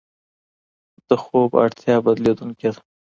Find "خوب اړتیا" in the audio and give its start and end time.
1.23-1.95